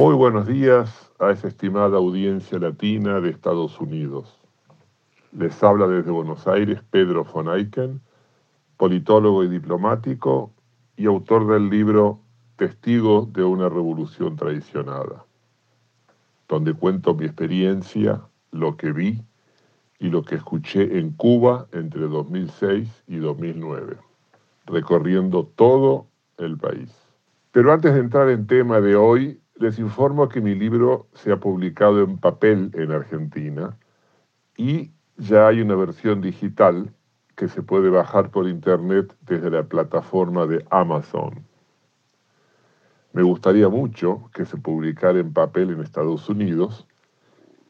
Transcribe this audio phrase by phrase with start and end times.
[0.00, 4.40] Muy buenos días a esa estimada audiencia latina de Estados Unidos.
[5.36, 8.00] Les habla desde Buenos Aires Pedro von Eichen,
[8.78, 10.54] politólogo y diplomático
[10.96, 12.18] y autor del libro
[12.56, 15.26] Testigo de una revolución traicionada,
[16.48, 18.22] donde cuento mi experiencia,
[18.52, 19.22] lo que vi
[19.98, 23.98] y lo que escuché en Cuba entre 2006 y 2009,
[24.64, 26.06] recorriendo todo
[26.38, 26.90] el país.
[27.52, 31.36] Pero antes de entrar en tema de hoy, les informo que mi libro se ha
[31.36, 33.76] publicado en papel en Argentina
[34.56, 36.94] y ya hay una versión digital
[37.36, 41.44] que se puede bajar por internet desde la plataforma de Amazon.
[43.12, 46.86] Me gustaría mucho que se publicara en papel en Estados Unidos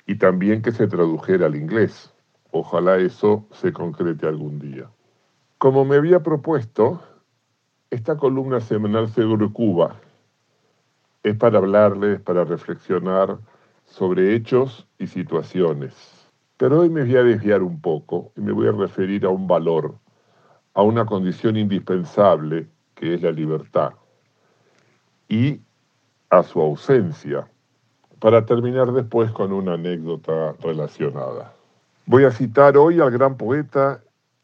[0.06, 2.14] y también que se tradujera al inglés.
[2.52, 4.88] Ojalá eso se concrete algún día.
[5.58, 7.02] Como me había propuesto,
[7.90, 10.00] esta columna semanal sobre Cuba
[11.22, 13.38] es para hablarles, para reflexionar
[13.84, 15.94] sobre hechos y situaciones.
[16.56, 19.46] Pero hoy me voy a desviar un poco y me voy a referir a un
[19.46, 19.94] valor,
[20.74, 23.92] a una condición indispensable que es la libertad
[25.28, 25.60] y
[26.28, 27.48] a su ausencia,
[28.18, 31.52] para terminar después con una anécdota relacionada.
[32.06, 34.02] Voy a citar hoy al gran poeta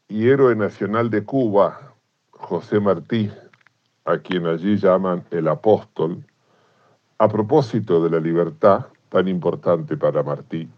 [0.09, 1.93] y héroe nacional de Cuba,
[2.31, 3.31] José Martí,
[4.05, 6.25] a quien allí llaman el apóstol,
[7.19, 10.69] a propósito de la libertad tan importante para Martí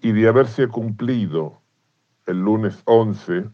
[0.00, 1.60] y de haberse cumplido
[2.26, 3.50] el lunes 11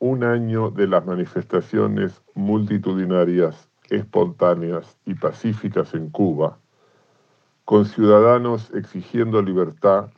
[0.00, 6.58] un año de las manifestaciones multitudinarias, espontáneas y pacíficas en Cuba,
[7.64, 10.10] con ciudadanos exigiendo libertad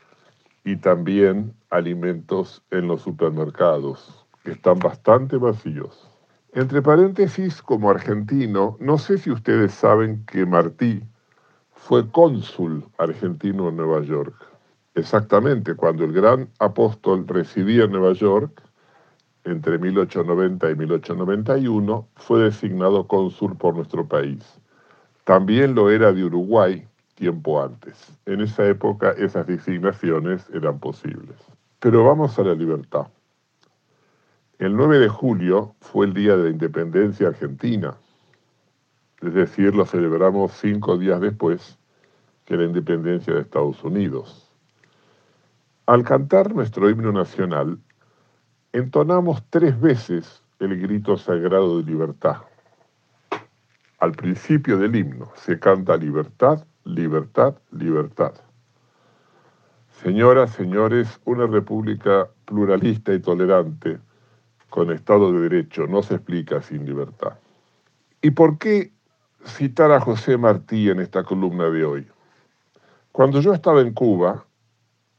[0.65, 6.12] y también alimentos en los supermercados, que están bastante vacíos.
[6.55, 11.03] Entre paréntesis, como argentino, no sé si ustedes saben que Martí
[11.73, 14.35] fue cónsul argentino en Nueva York.
[14.95, 18.63] Exactamente, cuando el gran apóstol residía en Nueva York,
[19.45, 24.45] entre 1890 y 1891, fue designado cónsul por nuestro país.
[25.25, 28.13] También lo era de Uruguay tiempo antes.
[28.27, 31.37] En esa época esas designaciones eran posibles.
[31.79, 33.07] Pero vamos a la libertad.
[34.63, 37.97] El 9 de julio fue el día de la independencia argentina,
[39.21, 41.81] es decir, lo celebramos cinco días después
[42.45, 44.55] que la independencia de Estados Unidos.
[45.87, 47.77] Al cantar nuestro himno nacional,
[48.73, 52.37] entonamos tres veces el grito sagrado de libertad.
[53.99, 58.35] Al principio del himno se canta libertad, libertad, libertad.
[59.91, 63.99] Señoras, señores, una república pluralista y tolerante
[64.73, 67.35] con Estado de Derecho no se explica sin libertad.
[68.23, 68.91] ¿Y por qué
[69.45, 72.09] citar a José Martí en esta columna de hoy?
[73.13, 74.47] Cuando yo estaba en Cuba,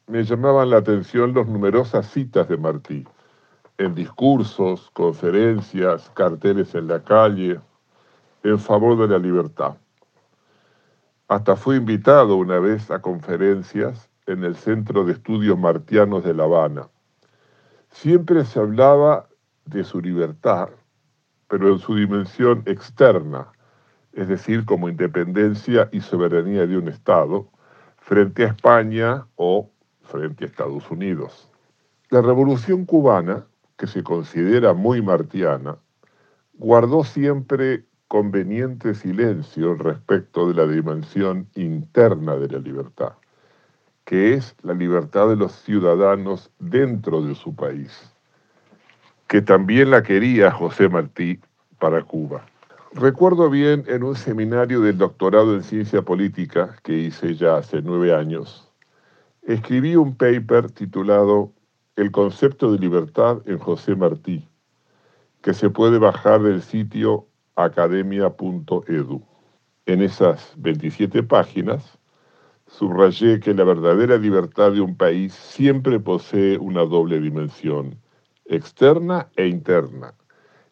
[0.08, 3.06] me llamaban la atención las numerosas citas de Martí,
[3.78, 7.60] en discursos, conferencias, carteles en la calle,
[8.42, 9.78] en favor de la libertad.
[11.28, 16.46] Hasta fui invitado una vez a conferencias en el Centro de Estudios Martianos de La
[16.46, 16.90] Habana.
[17.92, 19.28] Siempre se hablaba
[19.66, 20.70] de su libertad,
[21.48, 23.48] pero en su dimensión externa,
[24.14, 27.48] es decir, como independencia y soberanía de un Estado,
[27.98, 29.70] frente a España o
[30.02, 31.50] frente a Estados Unidos.
[32.10, 33.46] La revolución cubana,
[33.78, 35.78] que se considera muy martiana,
[36.54, 43.14] guardó siempre conveniente silencio respecto de la dimensión interna de la libertad,
[44.06, 48.13] que es la libertad de los ciudadanos dentro de su país
[49.34, 51.40] que también la quería José Martí
[51.80, 52.46] para Cuba.
[52.94, 58.14] Recuerdo bien en un seminario del doctorado en ciencia política que hice ya hace nueve
[58.14, 58.72] años,
[59.42, 61.52] escribí un paper titulado
[61.96, 64.48] El concepto de libertad en José Martí,
[65.42, 67.26] que se puede bajar del sitio
[67.56, 69.24] academia.edu.
[69.88, 71.98] En esas 27 páginas,
[72.68, 78.03] subrayé que la verdadera libertad de un país siempre posee una doble dimensión
[78.46, 80.14] externa e interna,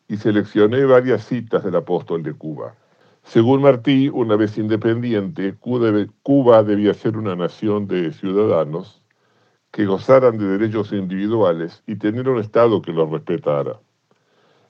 [0.07, 2.75] y seleccioné varias citas del apóstol de Cuba.
[3.23, 9.01] Según Martí, una vez independiente, Cuba debía ser una nación de ciudadanos
[9.71, 13.79] que gozaran de derechos individuales y tener un Estado que los respetara.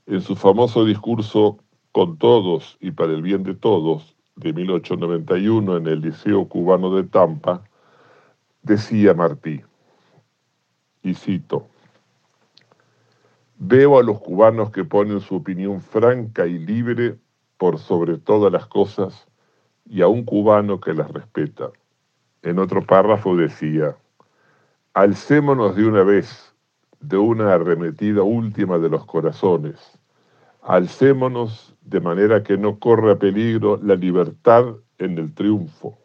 [0.05, 1.57] En su famoso discurso
[1.91, 7.03] Con todos y para el bien de todos, de 1891 en el Liceo Cubano de
[7.03, 7.63] Tampa,
[8.63, 9.61] decía Martí,
[11.03, 11.67] y cito,
[13.63, 17.19] Veo a los cubanos que ponen su opinión franca y libre
[17.59, 19.27] por sobre todas las cosas
[19.87, 21.69] y a un cubano que las respeta.
[22.41, 23.95] En otro párrafo decía,
[24.95, 26.55] alcémonos de una vez
[27.01, 29.99] de una arremetida última de los corazones,
[30.63, 35.99] alcémonos de manera que no corra peligro la libertad en el triunfo.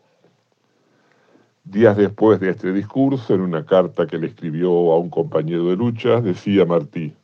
[1.65, 5.77] Días después de este discurso, en una carta que le escribió a un compañero de
[5.77, 7.15] lucha, decía Martí,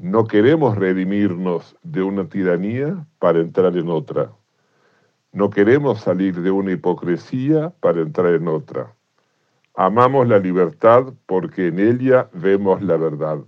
[0.00, 4.32] no queremos redimirnos de una tiranía para entrar en otra.
[5.30, 8.94] No queremos salir de una hipocresía para entrar en otra.
[9.74, 13.40] Amamos la libertad porque en ella vemos la verdad.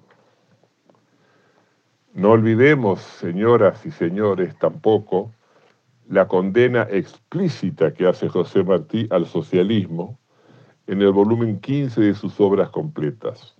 [2.13, 5.33] No olvidemos, señoras y señores, tampoco
[6.07, 10.19] la condena explícita que hace José Martí al socialismo
[10.87, 13.57] en el volumen 15 de sus obras completas.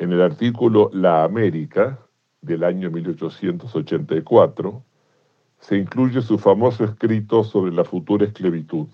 [0.00, 1.98] En el artículo La América
[2.40, 4.84] del año 1884
[5.58, 8.86] se incluye su famoso escrito sobre la futura esclavitud.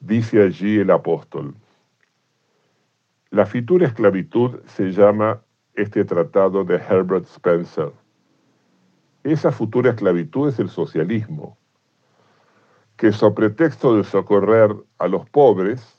[0.00, 1.54] Dice allí el apóstol,
[3.30, 5.40] la futura esclavitud se llama
[5.74, 7.92] este tratado de Herbert Spencer.
[9.22, 11.56] Esa futura esclavitud es el socialismo,
[12.96, 15.96] que sobre pretexto de socorrer a los pobres,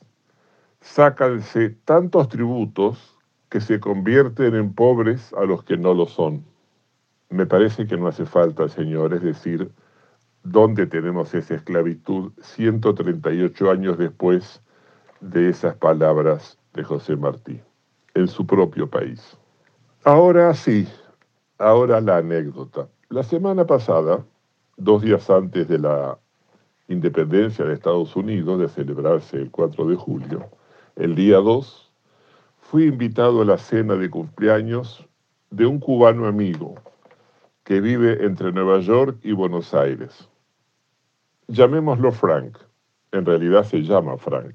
[0.81, 3.16] sácanse tantos tributos
[3.49, 6.43] que se convierten en pobres a los que no lo son.
[7.29, 9.71] Me parece que no hace falta, Señor, es decir,
[10.43, 14.61] ¿dónde tenemos esa esclavitud 138 años después
[15.21, 17.61] de esas palabras de José Martí?
[18.13, 19.37] En su propio país.
[20.03, 20.87] Ahora sí,
[21.57, 22.87] ahora la anécdota.
[23.09, 24.25] La semana pasada,
[24.77, 26.17] dos días antes de la
[26.87, 30.49] independencia de Estados Unidos, de celebrarse el 4 de julio,
[30.95, 31.86] el día 2,
[32.69, 35.07] fui invitado a la cena de cumpleaños
[35.51, 36.75] de un cubano amigo
[37.63, 40.27] que vive entre Nueva York y Buenos Aires.
[41.47, 42.57] Llamémoslo Frank,
[43.13, 44.53] en realidad se llama Frank,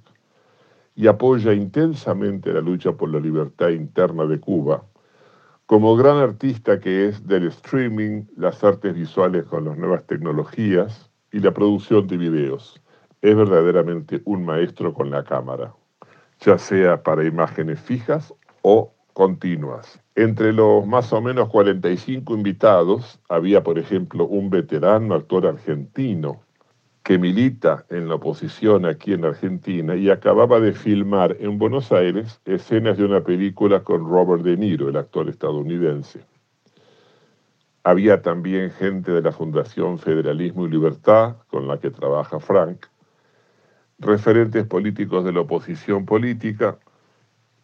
[0.94, 4.84] y apoya intensamente la lucha por la libertad interna de Cuba,
[5.64, 11.38] como gran artista que es del streaming, las artes visuales con las nuevas tecnologías y
[11.38, 12.78] la producción de videos.
[13.22, 15.72] Es verdaderamente un maestro con la cámara
[16.44, 20.00] ya sea para imágenes fijas o continuas.
[20.14, 26.42] Entre los más o menos 45 invitados había, por ejemplo, un veterano actor argentino
[27.02, 32.40] que milita en la oposición aquí en Argentina y acababa de filmar en Buenos Aires
[32.44, 36.20] escenas de una película con Robert De Niro, el actor estadounidense.
[37.84, 42.86] Había también gente de la Fundación Federalismo y Libertad, con la que trabaja Frank,
[44.02, 46.78] referentes políticos de la oposición política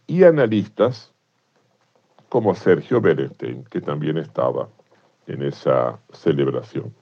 [0.07, 1.13] y analistas
[2.29, 4.69] como Sergio Berenstein, que también estaba
[5.27, 6.95] en esa celebración.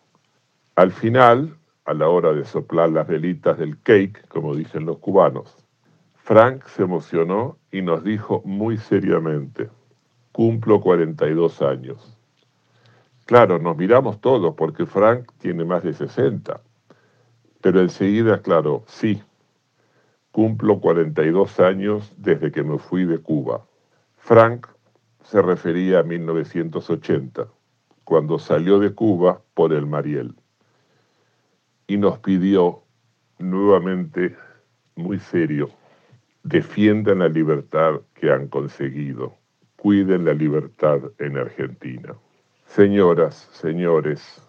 [0.75, 5.57] Al final, a la hora de soplar las velitas del cake, como dicen los cubanos,
[6.17, 9.69] Frank se emocionó y nos dijo muy seriamente,
[10.33, 12.17] cumplo 42 años.
[13.27, 16.61] Claro, nos miramos todos porque Frank tiene más de 60
[17.61, 19.23] pero enseguida aclaró, sí,
[20.33, 23.65] cumplo 42 años desde que me fui de Cuba.
[24.19, 24.67] Frank
[25.23, 27.49] se refería a 1980,
[28.05, 30.35] cuando salió de Cuba por el Mariel,
[31.87, 32.83] y nos pidió
[33.39, 34.37] nuevamente,
[34.95, 35.71] muy serio,
[36.43, 39.35] defiendan la libertad que han conseguido,
[39.77, 42.15] cuiden la libertad en Argentina.
[42.67, 44.43] Señoras, señores,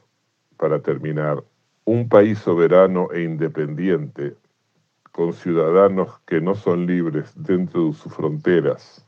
[0.58, 1.44] para terminar,
[1.88, 4.36] un país soberano e independiente,
[5.14, 9.08] con ciudadanos que no son libres dentro de sus fronteras,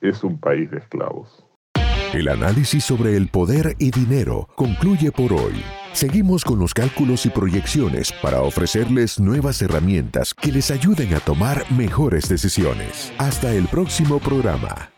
[0.00, 1.44] es un país de esclavos.
[2.14, 5.62] El análisis sobre el poder y dinero concluye por hoy.
[5.92, 11.70] Seguimos con los cálculos y proyecciones para ofrecerles nuevas herramientas que les ayuden a tomar
[11.70, 13.12] mejores decisiones.
[13.18, 14.95] Hasta el próximo programa.